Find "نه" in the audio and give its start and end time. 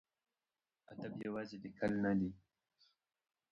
2.03-2.11